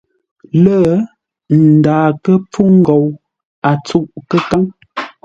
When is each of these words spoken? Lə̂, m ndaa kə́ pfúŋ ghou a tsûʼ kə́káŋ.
Lə̂, 0.63 0.77
m 1.57 1.61
ndaa 1.75 2.07
kə́ 2.23 2.37
pfúŋ 2.51 2.71
ghou 2.85 3.05
a 3.69 3.71
tsûʼ 3.85 4.05
kə́káŋ. 4.29 4.63